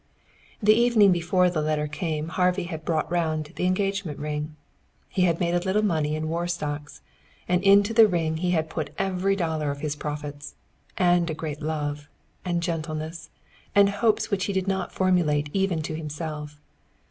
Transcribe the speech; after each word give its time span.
The 0.63 0.73
evening 0.73 1.11
before 1.11 1.47
the 1.51 1.61
letter 1.61 1.85
came 1.85 2.29
Harvey 2.29 2.63
had 2.63 2.83
brought 2.83 3.11
round 3.11 3.53
the 3.55 3.67
engagement 3.67 4.17
ring. 4.17 4.55
He 5.07 5.25
had 5.25 5.39
made 5.39 5.53
a 5.53 5.59
little 5.59 5.83
money 5.85 6.15
in 6.15 6.27
war 6.27 6.47
stocks, 6.47 7.01
and 7.47 7.61
into 7.63 7.93
the 7.93 8.07
ring 8.07 8.37
he 8.37 8.49
had 8.49 8.67
put 8.67 8.89
every 8.97 9.35
dollar 9.35 9.69
of 9.69 9.81
his 9.81 9.95
profits 9.95 10.55
and 10.97 11.29
a 11.29 11.35
great 11.35 11.61
love, 11.61 12.09
and 12.43 12.63
gentleness, 12.63 13.29
and 13.75 13.91
hopes 13.91 14.31
which 14.31 14.45
he 14.45 14.53
did 14.53 14.67
not 14.67 14.91
formulate 14.91 15.51
even 15.53 15.83
to 15.83 15.95
himself. 15.95 16.59